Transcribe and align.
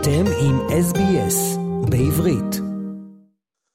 אתם 0.00 0.24
עם 0.40 0.66
SBS 0.68 1.58
בעברית. 1.88 2.60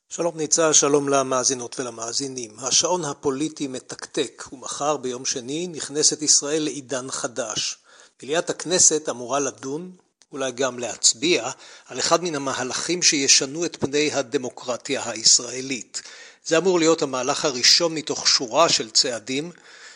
שלום 0.09 0.38
ניצה, 0.38 0.73
שלום 0.73 1.09
למאזינות 1.09 1.79
ולמאזינים. 1.79 2.52
השעון 2.59 3.05
הפוליטי 3.05 3.68
מתקתק, 3.68 4.44
ומחר 4.51 4.97
ביום 4.97 5.25
שני 5.25 5.67
נכנסת 5.67 6.21
ישראל 6.21 6.63
לעידן 6.63 7.12
חדש. 7.12 7.77
מליאת 8.23 8.49
הכנסת 8.49 9.09
אמורה 9.09 9.39
לדון, 9.39 9.91
אולי 10.31 10.52
גם 10.52 10.80
להצביע, 10.80 11.49
על 11.88 11.99
אחד 11.99 12.23
מן 12.23 12.35
המהלכים 12.35 13.02
שישנו 13.02 13.66
את 13.66 13.77
פני 13.80 14.13
הדמוקרטיה 14.13 15.09
הישראלית. 15.09 16.02
זה 16.45 16.58
אמור 16.58 16.80
להיות 16.80 17.02
המהלך 17.02 17.45
הראשון 17.45 17.95
מתוך 17.95 18.27
שורה 18.27 18.70
של 18.70 18.90
צעדים 18.90 19.52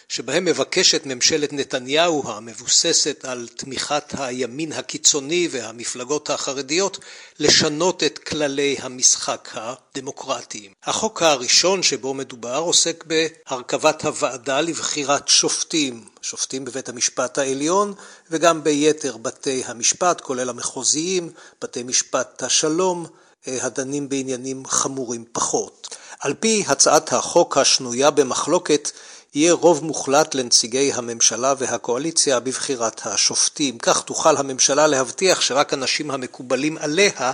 שבהם 0.10 0.46
מבקשת 0.46 1.06
ממשלת 1.06 1.54
נתניהו 1.54 2.24
המבוססת 2.26 3.26
על 3.26 3.48
תמיכת 3.56 4.14
הימין 4.18 4.72
הקיצוני 4.72 5.48
והמפלגות 5.52 6.30
החרדיות 6.30 7.00
לשנות 7.40 8.04
את 8.04 8.18
כללי 8.18 8.76
המשחק 8.80 9.50
הדמוקרטיים. 9.54 10.72
החוק 10.84 11.22
הראשון 11.22 11.84
שבו 11.84 12.14
מדובר 12.14 12.58
עוסק 12.58 13.04
בהרכבת 13.08 14.06
הוועדה 14.06 14.62
לבחירת 14.62 15.28
שופטים, 15.28 16.06
שופטים 16.22 16.66
בבית 16.66 16.90
המשפט 16.90 17.38
העליון 17.38 17.94
וגם 18.32 18.64
ביתר 18.64 19.18
בתי 19.18 19.64
המשפט 19.66 20.22
כולל 20.22 20.50
המחוזיים, 20.50 21.32
בתי 21.62 21.84
משפט 21.84 22.44
השלום, 22.44 23.06
הדנים 23.48 24.10
בעניינים 24.10 24.66
חמורים 24.66 25.26
פחות. 25.32 25.98
על 26.20 26.34
פי 26.34 26.64
הצעת 26.68 27.14
החוק 27.14 27.58
השנויה 27.58 28.12
במחלוקת 28.12 28.92
יהיה 29.36 29.54
רוב 29.54 29.84
מוחלט 29.84 30.36
לנציגי 30.36 30.92
הממשלה 30.94 31.54
והקואליציה 31.58 32.40
בבחירת 32.40 33.02
השופטים. 33.06 33.78
כך 33.78 34.02
תוכל 34.02 34.38
הממשלה 34.38 34.88
להבטיח 34.88 35.42
שרק 35.42 35.74
אנשים 35.74 36.12
המקובלים 36.12 36.78
עליה 36.78 37.32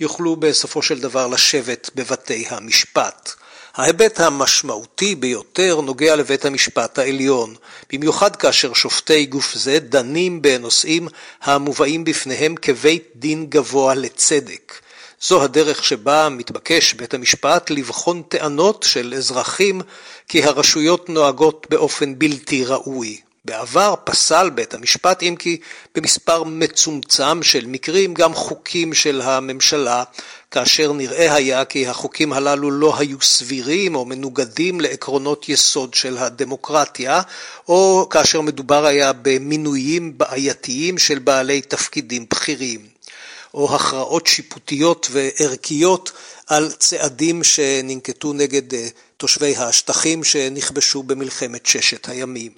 יוכלו 0.00 0.36
בסופו 0.36 0.82
של 0.82 1.00
דבר 1.00 1.26
לשבת 1.26 1.90
בבתי 1.94 2.46
המשפט. 2.50 3.32
ההיבט 3.74 4.20
המשמעותי 4.20 5.14
ביותר 5.14 5.80
נוגע 5.80 6.16
לבית 6.16 6.44
המשפט 6.44 6.98
העליון, 6.98 7.54
במיוחד 7.92 8.36
כאשר 8.36 8.72
שופטי 8.72 9.26
גוף 9.26 9.54
זה 9.54 9.78
דנים 9.78 10.42
בנושאים 10.42 11.08
המובאים 11.42 12.04
בפניהם 12.04 12.54
כבית 12.54 13.10
דין 13.16 13.46
גבוה 13.46 13.94
לצדק. 13.94 14.85
זו 15.20 15.42
הדרך 15.42 15.84
שבה 15.84 16.28
מתבקש 16.28 16.94
בית 16.94 17.14
המשפט 17.14 17.70
לבחון 17.70 18.22
טענות 18.28 18.82
של 18.88 19.14
אזרחים 19.16 19.80
כי 20.28 20.44
הרשויות 20.44 21.08
נוהגות 21.08 21.66
באופן 21.70 22.18
בלתי 22.18 22.64
ראוי. 22.64 23.20
בעבר 23.44 23.94
פסל 24.04 24.50
בית 24.50 24.74
המשפט 24.74 25.22
אם 25.22 25.34
כי 25.38 25.60
במספר 25.94 26.44
מצומצם 26.44 27.42
של 27.42 27.66
מקרים 27.66 28.14
גם 28.14 28.34
חוקים 28.34 28.94
של 28.94 29.20
הממשלה 29.20 30.04
כאשר 30.50 30.92
נראה 30.92 31.34
היה 31.34 31.64
כי 31.64 31.86
החוקים 31.86 32.32
הללו 32.32 32.70
לא 32.70 32.98
היו 32.98 33.20
סבירים 33.20 33.94
או 33.94 34.04
מנוגדים 34.04 34.80
לעקרונות 34.80 35.48
יסוד 35.48 35.94
של 35.94 36.18
הדמוקרטיה 36.18 37.20
או 37.68 38.06
כאשר 38.10 38.40
מדובר 38.40 38.86
היה 38.86 39.12
במינויים 39.12 40.18
בעייתיים 40.18 40.98
של 40.98 41.18
בעלי 41.18 41.62
תפקידים 41.62 42.26
בכירים. 42.30 42.95
או 43.56 43.74
הכרעות 43.74 44.26
שיפוטיות 44.26 45.08
וערכיות 45.10 46.12
על 46.46 46.72
צעדים 46.72 47.44
שננקטו 47.44 48.32
נגד 48.32 48.74
אה, 48.74 48.88
תושבי 49.16 49.56
השטחים 49.56 50.24
שנכבשו 50.24 51.02
במלחמת 51.02 51.66
ששת 51.66 52.08
הימים. 52.08 52.52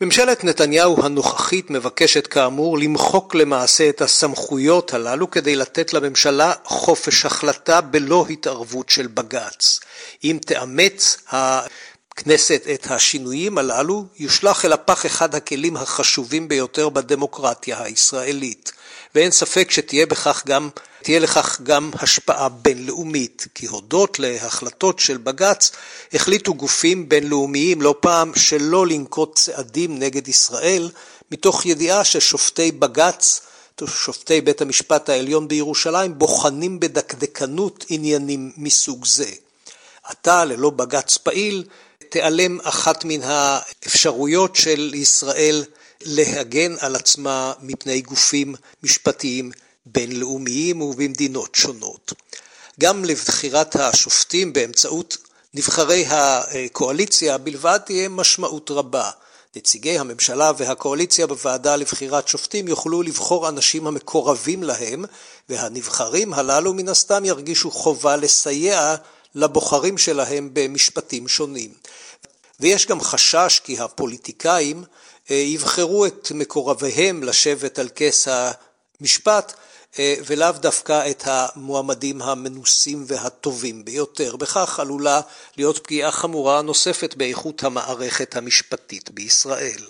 ממשלת 0.00 0.44
נתניהו 0.44 1.04
הנוכחית 1.04 1.70
מבקשת 1.70 2.26
כאמור 2.26 2.78
למחוק 2.78 3.34
למעשה 3.34 3.88
את 3.88 4.02
הסמכויות 4.02 4.94
הללו 4.94 5.30
כדי 5.30 5.56
לתת 5.56 5.92
לממשלה 5.92 6.52
חופש 6.64 7.26
החלטה 7.26 7.80
בלא 7.80 8.26
התערבות 8.30 8.88
של 8.88 9.06
בג"ץ. 9.06 9.80
אם 10.24 10.38
תאמץ 10.46 11.16
הכנסת 11.26 12.66
את 12.74 12.90
השינויים 12.90 13.58
הללו, 13.58 14.04
יושלך 14.18 14.64
אל 14.64 14.72
הפח 14.72 15.06
אחד 15.06 15.34
הכלים 15.34 15.76
החשובים 15.76 16.48
ביותר 16.48 16.88
בדמוקרטיה 16.88 17.82
הישראלית. 17.82 18.72
ואין 19.14 19.30
ספק 19.30 19.70
שתהיה 19.70 20.06
בכך 20.06 20.42
גם, 20.46 20.68
תהיה 21.02 21.18
לכך 21.18 21.60
גם 21.62 21.90
השפעה 21.94 22.48
בינלאומית, 22.48 23.46
כי 23.54 23.66
הודות 23.66 24.18
להחלטות 24.18 24.98
של 24.98 25.16
בג"ץ 25.16 25.72
החליטו 26.12 26.54
גופים 26.54 27.08
בינלאומיים 27.08 27.82
לא 27.82 27.94
פעם 28.00 28.32
שלא 28.34 28.86
לנקוט 28.86 29.34
צעדים 29.34 29.98
נגד 29.98 30.28
ישראל, 30.28 30.90
מתוך 31.30 31.66
ידיעה 31.66 32.04
ששופטי 32.04 32.72
בג"ץ 32.72 33.40
שופטי 33.86 34.40
בית 34.40 34.60
המשפט 34.60 35.08
העליון 35.08 35.48
בירושלים 35.48 36.18
בוחנים 36.18 36.80
בדקדקנות 36.80 37.84
עניינים 37.88 38.52
מסוג 38.56 39.04
זה. 39.04 39.30
עתה, 40.04 40.44
ללא 40.44 40.70
בג"ץ 40.70 41.16
פעיל, 41.16 41.64
תיעלם 42.08 42.58
אחת 42.62 43.04
מן 43.04 43.20
האפשרויות 43.22 44.56
של 44.56 44.94
ישראל 44.94 45.64
להגן 46.02 46.74
על 46.80 46.96
עצמה 46.96 47.52
מפני 47.60 48.00
גופים 48.00 48.54
משפטיים 48.82 49.50
בינלאומיים 49.86 50.80
ובמדינות 50.80 51.54
שונות. 51.54 52.12
גם 52.80 53.04
לבחירת 53.04 53.76
השופטים 53.76 54.52
באמצעות 54.52 55.16
נבחרי 55.54 56.04
הקואליציה 56.08 57.38
בלבד 57.38 57.78
תהיה 57.84 58.08
משמעות 58.08 58.70
רבה. 58.70 59.10
נציגי 59.56 59.98
הממשלה 59.98 60.52
והקואליציה 60.56 61.26
בוועדה 61.26 61.76
לבחירת 61.76 62.28
שופטים 62.28 62.68
יוכלו 62.68 63.02
לבחור 63.02 63.48
אנשים 63.48 63.86
המקורבים 63.86 64.62
להם, 64.62 65.04
והנבחרים 65.48 66.34
הללו 66.34 66.74
מן 66.74 66.88
הסתם 66.88 67.24
ירגישו 67.24 67.70
חובה 67.70 68.16
לסייע 68.16 68.94
לבוחרים 69.34 69.98
שלהם 69.98 70.50
במשפטים 70.52 71.28
שונים. 71.28 71.70
ויש 72.60 72.86
גם 72.86 73.00
חשש 73.00 73.60
כי 73.64 73.80
הפוליטיקאים 73.80 74.84
יבחרו 75.30 76.06
את 76.06 76.32
מקורביהם 76.34 77.22
לשבת 77.22 77.78
על 77.78 77.88
כס 77.94 78.28
המשפט 79.00 79.52
אה, 79.98 80.14
ולאו 80.26 80.52
דווקא 80.52 81.10
את 81.10 81.22
המועמדים 81.26 82.22
המנוסים 82.22 83.04
והטובים 83.06 83.84
ביותר. 83.84 84.36
בכך 84.36 84.80
עלולה 84.80 85.20
להיות 85.56 85.78
פגיעה 85.78 86.10
חמורה 86.10 86.62
נוספת 86.62 87.14
באיכות 87.14 87.64
המערכת 87.64 88.36
המשפטית 88.36 89.10
בישראל. 89.10 89.82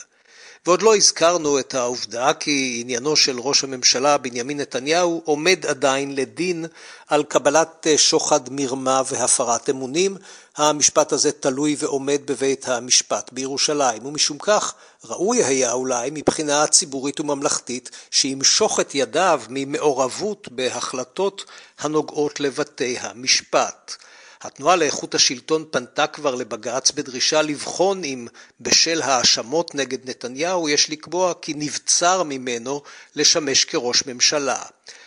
ועוד 0.67 0.83
לא 0.83 0.97
הזכרנו 0.97 1.59
את 1.59 1.75
העובדה 1.75 2.35
כי 2.35 2.79
עניינו 2.81 3.17
של 3.17 3.39
ראש 3.39 3.65
הממשלה 3.65 4.19
בנימין 4.19 4.61
נתניהו 4.61 5.23
עומד 5.25 5.67
עדיין 5.67 6.15
לדין 6.17 6.67
על 7.09 7.25
קבלת 7.25 7.87
אה, 7.87 7.99
שוחד 7.99 8.41
מרמה 8.51 9.03
והפרת 9.11 9.71
אמונים. 9.71 10.17
המשפט 10.57 11.13
הזה 11.13 11.33
תלוי 11.33 11.77
ועומד 11.79 12.21
בבית 12.25 12.69
המשפט 12.69 13.33
בירושלים, 13.33 14.07
ומשום 14.07 14.39
כך 14.39 14.75
ראוי 15.05 15.45
היה 15.45 15.73
אולי 15.73 16.11
מבחינה 16.13 16.67
ציבורית 16.67 17.21
וממלכתית 17.21 17.91
שימשוך 18.11 18.81
את 18.81 18.95
ידיו 18.95 19.43
ממעורבות 19.49 20.49
בהחלטות 20.53 21.45
הנוגעות 21.79 22.41
לבתי 22.41 22.97
המשפט. 23.01 23.97
התנועה 24.43 24.77
לאיכות 24.77 25.15
השלטון 25.15 25.65
פנתה 25.71 26.07
כבר 26.07 26.35
לבג"ץ 26.35 26.91
בדרישה 26.91 27.43
לבחון 27.43 28.05
אם 28.05 28.27
בשל 28.61 29.03
האשמות 29.03 29.75
נגד 29.75 30.11
נתניהו 30.11 30.69
יש 30.69 30.91
לקבוע 30.91 31.35
כי 31.43 31.55
נבצר 31.57 32.23
ממנו 32.23 32.83
לשמש 33.15 33.65
כראש 33.65 34.07
ממשלה. 34.07 34.63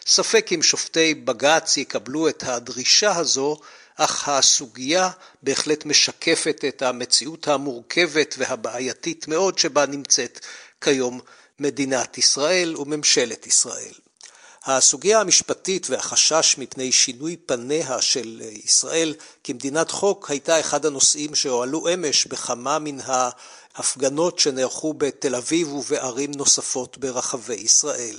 ספק 0.07 0.49
אם 0.55 0.61
שופטי 0.61 1.13
בג"ץ 1.13 1.77
יקבלו 1.77 2.29
את 2.29 2.43
הדרישה 2.47 3.15
הזו, 3.15 3.57
אך 4.01 4.29
הסוגיה 4.29 5.09
בהחלט 5.43 5.85
משקפת 5.85 6.65
את 6.67 6.81
המציאות 6.81 7.47
המורכבת 7.47 8.35
והבעייתית 8.37 9.27
מאוד 9.27 9.57
שבה 9.57 9.85
נמצאת 9.85 10.39
כיום 10.81 11.19
מדינת 11.59 12.17
ישראל 12.17 12.77
וממשלת 12.77 13.47
ישראל. 13.47 13.93
הסוגיה 14.65 15.21
המשפטית 15.21 15.89
והחשש 15.89 16.55
מפני 16.57 16.91
שינוי 16.91 17.37
פניה 17.37 18.01
של 18.01 18.41
ישראל 18.65 19.15
כמדינת 19.43 19.91
חוק 19.91 20.31
הייתה 20.31 20.59
אחד 20.59 20.85
הנושאים 20.85 21.35
שהועלו 21.35 21.93
אמש 21.93 22.25
בכמה 22.25 22.79
מן 22.79 22.97
ההפגנות 23.05 24.39
שנערכו 24.39 24.93
בתל 24.93 25.35
אביב 25.35 25.73
ובערים 25.73 26.31
נוספות 26.31 26.97
ברחבי 26.97 27.53
ישראל. 27.53 28.17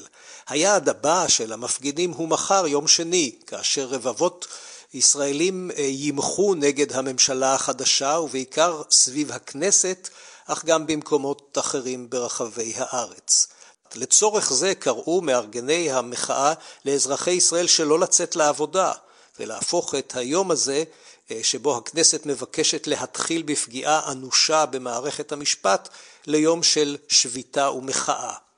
היעד 0.48 0.88
הבא 0.88 1.28
של 1.28 1.52
המפגינים 1.52 2.10
הוא 2.10 2.28
מחר 2.28 2.66
יום 2.66 2.88
שני, 2.88 3.32
כאשר 3.46 3.84
רבבות 3.84 4.46
ישראלים 4.94 5.70
אה, 5.76 5.82
ימחו 5.82 6.54
נגד 6.54 6.92
הממשלה 6.92 7.54
החדשה 7.54 8.18
ובעיקר 8.22 8.82
סביב 8.90 9.32
הכנסת, 9.32 10.08
אך 10.46 10.64
גם 10.64 10.86
במקומות 10.86 11.58
אחרים 11.60 12.10
ברחבי 12.10 12.72
הארץ. 12.76 13.46
לצורך 13.94 14.52
זה 14.52 14.74
קראו 14.74 15.20
מארגני 15.20 15.92
המחאה 15.92 16.52
לאזרחי 16.84 17.30
ישראל 17.30 17.66
שלא 17.66 17.98
לצאת 17.98 18.36
לעבודה 18.36 18.92
ולהפוך 19.38 19.94
את 19.94 20.16
היום 20.16 20.50
הזה 20.50 20.84
אה, 21.30 21.40
שבו 21.42 21.76
הכנסת 21.76 22.26
מבקשת 22.26 22.86
להתחיל 22.86 23.42
בפגיעה 23.42 24.12
אנושה 24.12 24.66
במערכת 24.66 25.32
המשפט 25.32 25.88
ליום 26.26 26.62
של 26.62 26.96
שביתה 27.08 27.70
ומחאה. 27.70 28.49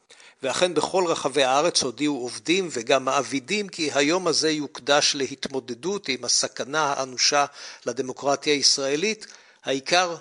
ואכן 0.42 0.74
בכל 0.74 1.04
רחבי 1.06 1.42
הארץ 1.42 1.82
הודיעו 1.82 2.16
עובדים 2.16 2.68
וגם 2.72 3.04
מעבידים 3.04 3.68
כי 3.68 3.90
היום 3.94 4.26
הזה 4.26 4.50
יוקדש 4.50 5.14
להתמודדות 5.14 6.08
עם 6.08 6.24
הסכנה 6.24 6.82
האנושה 6.92 7.46
לדמוקרטיה 7.86 8.52
הישראלית. 8.52 9.26
העיקר, 9.64 10.16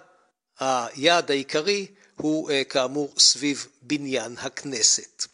היעד 0.59 1.31
העיקרי 1.31 1.88
הוא 2.15 2.51
אה, 2.51 2.63
כאמור 2.63 3.13
סביב 3.18 3.68
בניין 3.81 4.35
הכנסת. 4.38 5.27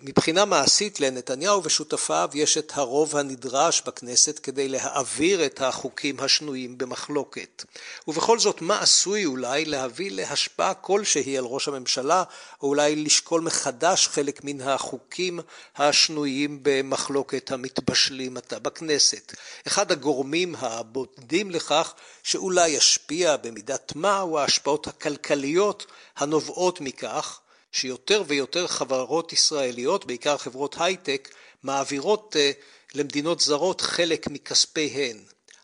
מבחינה 0.00 0.44
מעשית 0.44 1.00
לנתניהו 1.00 1.64
ושותפיו 1.64 2.30
יש 2.34 2.58
את 2.58 2.72
הרוב 2.74 3.16
הנדרש 3.16 3.82
בכנסת 3.86 4.38
כדי 4.38 4.68
להעביר 4.68 5.46
את 5.46 5.60
החוקים 5.60 6.20
השנויים 6.20 6.78
במחלוקת. 6.78 7.64
ובכל 8.08 8.38
זאת 8.38 8.62
מה 8.62 8.80
עשוי 8.80 9.24
אולי 9.24 9.64
להביא 9.64 10.10
להשפעה 10.10 10.74
כלשהי 10.74 11.38
על 11.38 11.44
ראש 11.44 11.68
הממשלה 11.68 12.24
או 12.62 12.68
אולי 12.68 12.96
לשקול 12.96 13.40
מחדש 13.40 14.08
חלק 14.08 14.40
מן 14.44 14.60
החוקים 14.60 15.40
השנויים 15.76 16.58
במחלוקת 16.62 17.50
המתבשלים 17.50 18.36
עתה 18.36 18.58
בכנסת. 18.58 19.34
אחד 19.66 19.92
הגורמים 19.92 20.54
הבודדים 20.58 21.50
לכך 21.50 21.94
שאולי 22.22 22.68
ישפיע 22.68 23.36
במידת 23.36 23.92
מה 23.94 24.18
הוא 24.18 24.38
ההשפעות 24.38 24.86
הכלכליות 24.86 25.86
הנובעות 26.16 26.80
מכך 26.80 27.40
שיותר 27.72 28.22
ויותר 28.26 28.66
חברות 28.66 29.32
ישראליות, 29.32 30.06
בעיקר 30.06 30.36
חברות 30.36 30.76
הייטק, 30.78 31.28
מעבירות 31.62 32.36
אה, 32.38 32.50
למדינות 32.94 33.40
זרות 33.40 33.80
חלק 33.80 34.28
מכספיהן. 34.28 35.18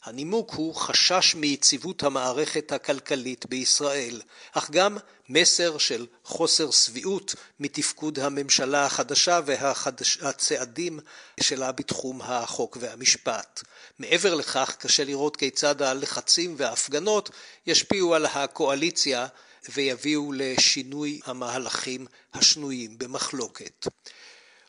הנימוק 0.04 0.54
הוא 0.54 0.74
חשש 0.74 1.34
מיציבות 1.34 2.02
המערכת 2.02 2.72
הכלכלית 2.72 3.46
בישראל, 3.46 4.20
אך 4.52 4.70
גם 4.70 4.98
מסר 5.28 5.78
של 5.78 6.06
חוסר 6.24 6.70
שביעות 6.70 7.34
מתפקוד 7.60 8.18
הממשלה 8.18 8.84
החדשה 8.86 9.40
והצעדים 9.46 11.00
שלה 11.40 11.72
בתחום 11.72 12.22
החוק 12.22 12.76
והמשפט. 12.80 13.62
מעבר 13.98 14.34
לכך, 14.34 14.76
קשה 14.78 15.04
לראות 15.04 15.36
כיצד 15.36 15.82
הלחצים 15.82 16.54
וההפגנות 16.58 17.30
ישפיעו 17.66 18.14
על 18.14 18.26
הקואליציה 18.26 19.26
ויביאו 19.75 20.32
לשינוי 20.32 21.20
המהלכים 21.25 22.06
השנויים 22.34 22.99
במחלוקת. 22.99 23.87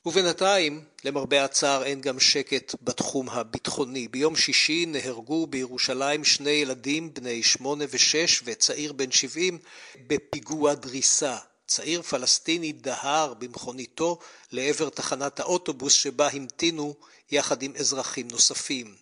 ובינתיים, 0.06 0.84
למרבה 1.04 1.46
הצער, 1.46 1.84
אין 1.84 2.02
גם 2.02 2.20
שקט 2.20 2.76
בתחום 2.82 3.30
הביטחוני. 3.30 4.08
ביום 4.08 4.36
שישי 4.36 4.86
נהרגו 4.86 5.48
בירושלים 5.48 6.24
שני 6.24 6.50
ילדים 6.50 7.14
בני 7.14 7.44
שמונה 7.44 7.86
ושש 7.90 8.42
וצעיר 8.46 8.94
בן 8.94 9.12
שבעים 9.12 9.58
בפיגוע 10.08 10.74
דריסה. 10.74 11.38
צעיר 11.68 12.02
פלסטיני 12.02 12.72
דהר 12.72 13.34
במכוניתו 13.34 14.20
לעבר 14.52 14.90
תחנת 14.90 15.40
האוטובוס 15.40 15.94
שבה 15.94 16.28
המתינו 16.28 16.96
יחד 17.32 17.62
עם 17.62 17.74
אזרחים 17.76 18.28
נוספים. 18.28 18.96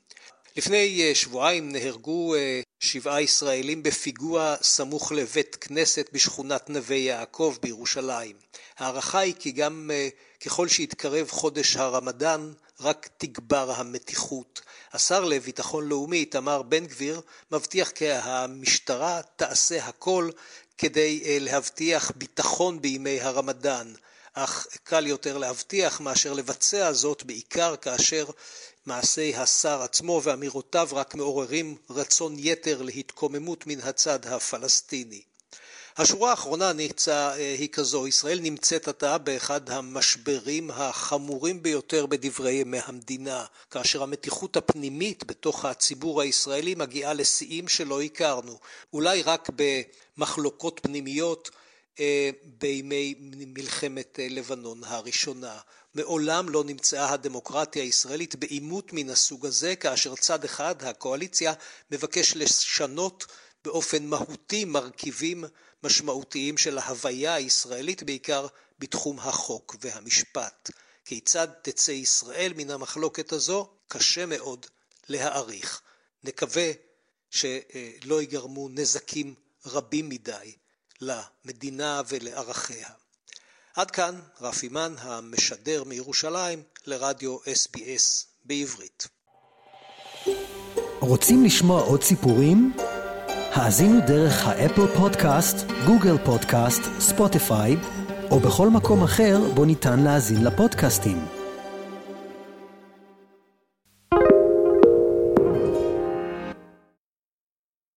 לפני 0.58 1.02
אה, 1.02 1.16
שבועיים 1.16 1.72
נהרגו 1.72 2.36
אה, 2.36 2.62
שבעה 2.80 3.22
ישראלים 3.22 3.84
בפיגוע 3.84 4.56
סמוך 4.62 5.12
לבית 5.12 5.56
כנסת 5.56 6.10
בשכונת 6.14 6.70
נווה 6.70 6.96
יעקב 6.96 7.58
בירושלים. 7.62 8.36
ההערכה 8.78 9.20
היא 9.20 9.34
כי 9.40 9.52
גם 9.52 9.92
אה, 9.94 10.10
ככל 10.46 10.68
שיתקרב 10.68 11.30
חודש 11.30 11.76
הרמדאן 11.76 12.54
רק 12.80 13.10
תגבר 13.18 13.72
המתיחות. 13.72 14.62
השר 14.94 15.26
לביטחון 15.26 15.90
לאומי 15.90 16.18
איתמר 16.18 16.62
בן 16.62 16.86
גביר 16.86 17.22
מבטיח 17.52 17.90
כי 17.90 18.12
המשטרה 18.12 19.22
תעשה 19.36 19.86
הכל 19.86 20.30
כדי 20.78 21.40
להבטיח 21.40 22.12
ביטחון 22.16 22.82
בימי 22.82 23.22
הרמדאן. 23.22 23.94
אך 24.34 24.68
קל 24.84 25.08
יותר 25.08 25.38
להבטיח 25.38 26.02
מאשר 26.02 26.34
לבצע 26.34 26.94
זאת 26.94 27.24
בעיקר 27.24 27.76
כאשר 27.76 28.26
מעשי 28.86 29.36
השר 29.36 29.82
עצמו 29.82 30.22
ואמירותיו 30.24 30.88
רק 30.92 31.16
מעוררים 31.16 31.76
רצון 31.90 32.36
יתר 32.38 32.82
להתקוממות 32.82 33.68
מן 33.68 33.80
הצד 33.80 34.26
הפלסטיני. 34.26 35.22
השורה 35.98 36.30
האחרונה 36.30 36.74
נמצא, 36.74 37.34
אה, 37.38 37.56
היא 37.60 37.70
כזו, 37.70 38.08
ישראל 38.08 38.40
נמצאת 38.40 38.88
עתה 38.88 39.18
באחד 39.18 39.70
המשברים 39.70 40.72
החמורים 40.72 41.64
ביותר 41.64 42.06
בדברי 42.06 42.54
ימי 42.54 42.80
המדינה, 42.86 43.46
כאשר 43.72 44.04
המתיחות 44.04 44.58
הפנימית 44.58 45.24
בתוך 45.24 45.66
הציבור 45.66 46.22
הישראלי 46.22 46.76
מגיעה 46.76 47.14
לשיאים 47.14 47.68
שלא 47.68 48.02
הכרנו, 48.02 48.60
אולי 48.94 49.22
רק 49.22 49.50
במחלוקות 49.56 50.80
פנימיות 50.84 51.52
בימי 52.44 53.16
מלחמת 53.20 54.20
אה, 54.20 54.28
לבנון 54.30 54.84
הראשונה. 54.84 55.60
מעולם 55.94 56.50
לא 56.50 56.64
נמצאה 56.64 57.14
הדמוקרטיה 57.14 57.84
הישראלית 57.84 58.36
בעימות 58.36 58.94
מן 58.94 59.10
הסוג 59.10 59.46
הזה, 59.46 59.76
כאשר 59.76 60.16
צד 60.16 60.44
אחד, 60.44 60.84
הקואליציה, 60.84 61.54
מבקש 61.92 62.36
לשנות 62.36 63.26
באופן 63.66 64.06
מהותי 64.06 64.66
מרכיבים 64.66 65.44
משמעותיים 65.84 66.58
של 66.58 66.78
ההוויה 66.78 67.34
הישראלית, 67.34 68.04
בעיקר 68.04 68.48
בתחום 68.80 69.20
החוק 69.20 69.76
והמשפט. 69.82 70.72
כיצד 71.06 71.48
תצא 71.62 71.92
ישראל 71.92 72.54
מן 72.58 72.70
המחלוקת 72.70 73.32
הזו? 73.32 73.70
קשה 73.88 74.26
מאוד 74.26 74.66
להעריך. 75.10 75.82
נקווה 76.24 76.72
שלא 77.30 78.22
ייגרמו 78.22 78.70
נזקים 78.70 79.36
רבים 79.66 80.10
מדי 80.10 80.54
למדינה 81.04 82.02
ולערכיה. 82.10 82.90
עד 83.76 83.92
כאן 83.92 84.20
רפי 84.42 84.70
מן 84.70 84.94
המשדר 85.00 85.84
מירושלים 85.84 86.64
לרדיו 86.86 87.38
SBS 87.38 88.26
בעברית. 88.46 89.08
רוצים 91.00 91.44
לשמוע 91.46 91.82
עוד 91.82 92.04
סיפורים? 92.04 92.74
האזינו 93.54 94.00
דרך 94.08 94.48
ה 94.48 94.55
Apple 94.55 94.88
Podcast, 94.98 95.56
Google 95.86 96.18
Podcast, 96.26 96.82
Spotify 97.00 97.76
או 98.32 98.40
בכל 98.40 98.70
מקום 98.70 99.04
אחר 99.04 99.40
בו 99.56 99.66
ניתן 99.66 100.00
להאזין 100.00 100.44
לפודקאסטים. 100.44 101.43